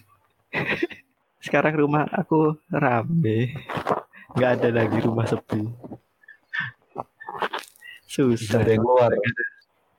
Sekarang 1.46 1.76
rumah 1.76 2.08
aku 2.10 2.56
rame. 2.72 3.54
Nggak 4.36 4.52
ada 4.62 4.70
lagi 4.72 4.98
rumah 5.04 5.26
sepi. 5.28 5.64
Susah. 8.10 8.66
ada 8.66 8.74
yang 8.74 8.82
keluar. 8.82 9.14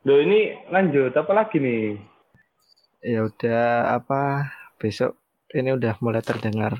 Loh 0.03 0.19
ini 0.19 0.57
lanjut 0.73 1.13
apa 1.15 1.33
lagi 1.37 1.61
nih? 1.63 2.01
Ya 3.05 3.29
udah 3.29 3.97
apa 4.01 4.51
besok 4.81 5.20
ini 5.53 5.71
udah 5.73 5.95
mulai 5.99 6.21
terdengar 6.21 6.79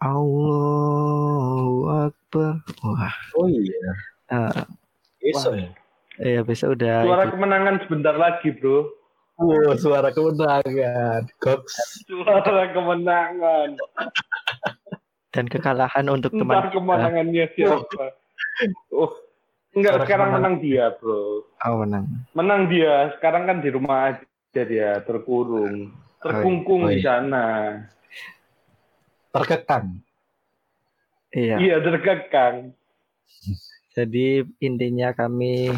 Allahu 0.00 1.76
Akbar. 2.02 2.60
Wah, 2.82 3.14
Oh 3.34 3.46
iya. 3.46 3.92
eh, 4.30 4.52
Besok 5.20 5.52
ya. 5.54 5.68
iya 6.18 6.40
besok 6.40 6.72
udah 6.74 7.04
Suara 7.04 7.22
ikut- 7.22 7.32
kemenangan 7.34 7.74
sebentar 7.84 8.14
lagi, 8.14 8.48
Bro. 8.50 8.88
Oh, 9.36 9.72
suara 9.74 10.08
kemenangan. 10.10 11.24
Goks. 11.38 12.04
Suara 12.04 12.44
kemenangan. 12.70 13.76
dan 15.30 15.46
kekalahan 15.46 16.10
untuk 16.10 16.34
teman 16.34 16.58
Entah 16.58 16.64
kita. 16.66 16.74
kemenangannya 16.74 17.44
siapa. 17.54 18.04
Oh, 18.90 19.14
enggak 19.72 19.94
Suara 19.94 20.04
sekarang 20.04 20.28
kemenangan. 20.28 20.52
menang 20.52 20.64
dia, 20.64 20.84
Bro. 20.92 21.22
Oh, 21.62 21.76
menang. 21.78 22.04
Menang 22.32 22.62
dia. 22.66 22.94
Sekarang 23.14 23.44
kan 23.44 23.60
di 23.60 23.68
rumah 23.68 24.10
aja 24.10 24.20
dia 24.62 24.98
terkurung. 25.00 25.92
Terkungkung 26.18 26.84
Oh, 26.84 26.90
di 26.90 26.98
iya. 26.98 27.20
sana. 27.22 27.46
Terkekang. 29.30 30.02
Iya. 31.30 31.56
Iya, 31.62 31.76
terkekang. 31.78 32.74
Jadi 33.94 34.42
intinya 34.58 35.14
kami 35.14 35.70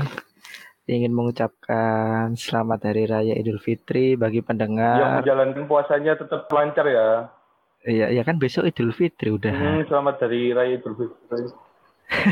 ingin 0.89 1.13
mengucapkan 1.13 2.33
selamat 2.35 2.93
Hari 2.93 3.05
Raya 3.09 3.35
Idul 3.37 3.61
Fitri 3.61 4.17
bagi 4.17 4.41
Yang 4.41 4.49
pendengar. 4.49 5.21
menjalankan 5.21 5.65
puasanya 5.69 6.17
tetap 6.17 6.49
lancar 6.49 6.87
ya. 6.89 7.09
Iya, 7.85 8.07
iya 8.15 8.23
kan 8.25 8.41
besok 8.41 8.69
Idul 8.69 8.93
Fitri 8.97 9.33
udah. 9.33 9.53
Hmm, 9.53 9.85
selamat 9.89 10.15
dari 10.25 10.53
Raya 10.57 10.81
Idul 10.81 10.95
Fitri. 10.97 11.43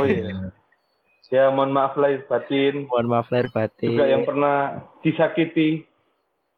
Oh 0.00 0.09
iya. 0.09 0.33
Ya, 1.30 1.46
mohon 1.46 1.70
maaf 1.70 1.94
lahir 1.94 2.26
batin. 2.26 2.90
Mohon 2.90 3.06
maaf 3.06 3.30
lahir 3.30 3.54
batin. 3.54 3.94
Juga 3.94 4.11
yang 4.11 4.26
pernah 4.26 4.83
disakiti 4.98 5.87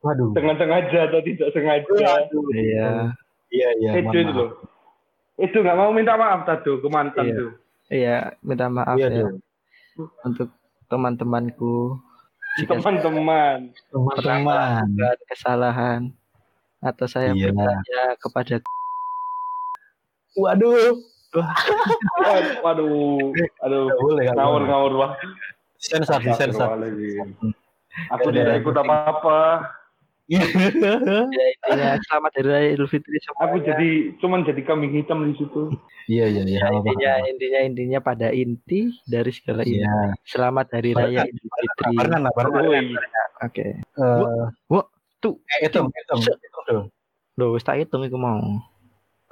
Waduh. 0.00 0.32
dengan 0.32 0.56
sengaja 0.56 1.12
atau 1.12 1.20
tidak 1.20 1.52
sengaja. 1.52 1.92
Iya. 2.56 3.12
Iya, 3.52 3.68
iya. 3.76 3.90
itu 4.00 4.16
itu 4.16 4.32
loh. 4.32 4.50
Itu 5.36 5.56
nggak 5.60 5.76
mau 5.76 5.92
minta 5.92 6.16
maaf 6.16 6.44
tadi 6.44 6.72
ke 6.72 6.88
mantan 6.88 7.24
Iya. 7.24 7.36
tuh. 7.36 7.50
Iya, 7.86 8.16
minta 8.40 8.66
maaf 8.66 8.96
Iya, 8.96 9.08
ya 9.08 9.22
Dul. 9.22 9.36
untuk 10.24 10.48
teman-temanku 10.88 12.00
Teman-teman. 12.68 13.72
Teman-teman. 13.88 14.86
kesalahan 15.26 16.00
atau 16.80 17.06
saya 17.06 17.32
Iya. 17.32 17.52
bertanya 17.52 18.02
kepada 18.18 18.56
Waduh. 20.32 20.96
Waduh, 22.64 23.32
aduh, 23.60 23.84
boleh. 23.96 24.28
ngawur 24.32 24.62
ngawur 24.64 24.92
wah. 24.98 25.12
Sensor, 25.76 26.20
sensor. 26.36 26.68
Astagfirullahaladzim. 26.68 27.52
Aku 28.12 28.28
tidak 28.30 28.60
ikut 28.60 28.76
apa-apa. 28.76 29.40
ya, 30.32 30.38
intinya 31.58 31.98
selamat 32.06 32.30
Hari 32.38 32.48
Raya 32.48 32.68
Idul 32.78 32.86
Fitri 32.86 33.18
semuanya. 33.20 33.42
Aku 33.42 33.56
jadi 33.66 33.90
cuman 34.22 34.46
jadi 34.46 34.62
kambing 34.62 34.94
hitam 34.94 35.26
di 35.26 35.34
situ. 35.34 35.74
Iya, 36.06 36.30
iya, 36.30 36.42
iya. 36.46 36.58
Ya, 36.62 36.66
intinya 36.70 37.12
intinya 37.26 37.60
intinya 37.66 37.98
pada 37.98 38.30
inti 38.30 38.94
dari 39.02 39.34
segala 39.34 39.66
ini. 39.66 39.82
Iya. 39.82 40.14
Selamat 40.22 40.70
Hari 40.78 40.94
Raya 40.94 41.26
Idul 41.26 41.48
Fitri. 41.50 41.94
Barengan 41.98 42.20
lah, 42.22 42.32
barengan. 42.38 42.62
Woi, 42.70 42.80
Oke. 43.42 43.66
Eh, 43.82 44.46
tuh. 45.18 45.34
eh, 45.42 45.58
hitung, 45.66 45.90
hitung, 45.90 46.20
hitung 46.22 46.64
dulu. 46.70 46.82
Loh, 47.36 47.48
wis 47.58 47.66
tak 47.66 47.82
hitung 47.82 48.06
iku 48.06 48.14
mau. 48.14 48.38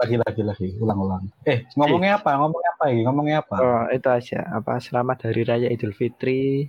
Lagi, 0.00 0.16
lagi, 0.18 0.42
lagi. 0.42 0.68
Ulang-ulang. 0.82 1.30
Eh, 1.46 1.70
ngomongnya 1.78 2.18
apa? 2.18 2.34
Ngomongnya 2.34 2.70
apa 2.74 2.84
ini? 2.90 3.00
Ngomongnya 3.06 3.36
apa? 3.46 3.56
Oh, 3.62 3.84
itu 3.94 4.08
aja. 4.10 4.42
Apa 4.58 4.82
selamat 4.82 5.30
Hari 5.30 5.42
Raya 5.46 5.68
Idul 5.70 5.94
Fitri. 5.94 6.66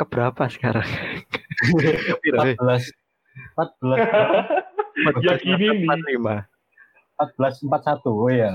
Keberapa 0.00 0.48
sekarang? 0.48 0.86
Piro, 2.22 2.38
eh? 2.46 2.56
14 2.56 3.01
14 3.56 5.24
ya 5.24 5.34
gini 5.40 5.66
nih. 5.84 5.88
45. 6.18 6.46
1441 7.38 8.08
oh 8.08 8.30
ya 8.32 8.52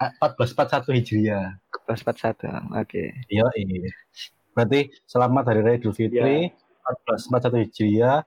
1441 0.00 0.96
Hijriah 0.96 1.46
1441. 1.88 2.80
Oke. 2.80 3.04
iya 3.28 3.46
ini 3.58 3.90
berarti 4.54 4.90
selamat 5.06 5.44
hari 5.50 5.60
raya 5.64 5.76
Idul 5.78 5.94
Fitri 5.96 6.50
1441 7.08 7.62
Hijriah 7.66 8.18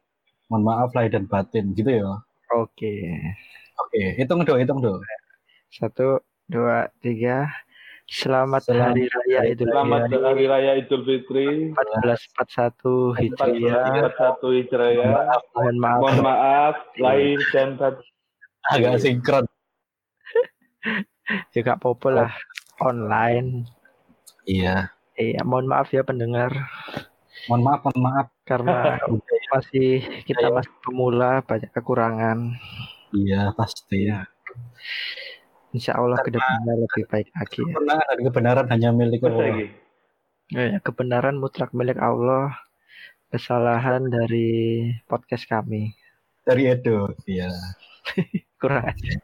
mohon 0.51 0.63
maaf 0.67 0.91
lahir 0.93 1.15
dan 1.15 1.25
batin 1.25 1.73
gitu 1.73 1.89
ya 1.89 2.21
Oke. 2.53 2.93
oke 3.82 4.01
hitung 4.19 4.45
dong 4.45 4.60
hitung 4.62 4.79
dong 4.84 5.01
Satu, 5.73 6.21
dua, 6.45 6.86
tiga. 7.01 7.49
Selamat, 8.06 8.62
Selamat 8.62 8.94
Hari 8.94 9.06
Raya 9.08 9.39
Idul 9.48 9.66
Selamat 9.66 10.02
Fitri 10.06 10.20
Hari 10.20 10.46
Raya 10.46 10.72
Idul 10.76 11.02
Fitri 11.02 11.46
1441 11.72 13.16
Hijriah. 13.16 14.12
1441 14.12 14.60
Hijriah. 14.60 15.13
Mohon 15.56 15.78
maaf. 15.80 16.00
Mohon 16.00 16.20
maaf 16.22 16.76
lahir 17.00 17.39
dan 17.50 17.70
batin. 17.74 18.06
agak 18.66 18.96
sinkron 18.98 19.46
Juga 21.50 21.74
popo 21.76 22.08
lah 22.10 22.32
online. 22.80 23.68
iya 24.44 24.92
Iya, 25.13 25.44
mohon 25.44 25.66
maaf 25.66 25.88
ya 25.89 26.02
pendengar. 26.02 26.52
mohon 27.46 27.62
maaf 27.62 27.84
mohon 27.84 28.02
maaf 28.02 28.28
karena 28.44 29.00
masih 29.54 30.00
kita 30.24 30.48
masih 30.50 30.72
pemula 30.82 31.39
banyak 31.42 31.72
kekurangan. 31.72 32.52
iya 33.12 33.52
pasti 33.54 34.08
Iya. 34.08 34.28
Insya 35.73 35.97
Allah 35.97 36.21
ke 36.21 36.29
depannya 36.29 36.86
lebih 36.86 37.03
baik 37.09 37.33
lagi 37.33 37.62
ya. 37.65 37.73
kebenaran 37.73 38.17
kebenaran 38.21 38.65
hanya 38.69 38.89
milik 38.93 39.25
Allah. 39.25 39.73
Ya, 40.53 40.77
kebenaran 40.86 41.36
mutlak 41.41 41.73
milik 41.73 41.97
Allah. 41.97 42.53
Kesalahan 43.33 44.13
dari 44.13 44.93
podcast 45.09 45.49
kami. 45.49 45.97
dari 46.43 46.67
Edo 46.67 47.15
iya 47.23 47.47
Kurang 48.62 48.83
aja. 48.83 49.15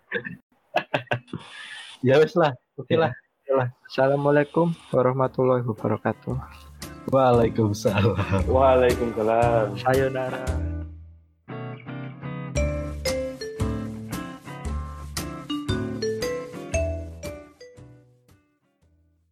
ya 2.07 2.15
wes 2.15 2.33
lah 2.33 2.55
oke 2.79 2.95
lah 2.95 3.11
Assalamualaikum 3.89 4.77
warahmatullahi 4.93 5.65
wabarakatuh. 5.65 6.37
Waalaikumsalam 7.09 8.45
Waalaikumsalam. 8.45 9.73
Sayonara. 9.81 10.68